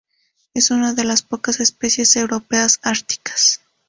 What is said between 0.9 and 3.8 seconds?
de las pocas especies europeas árticas.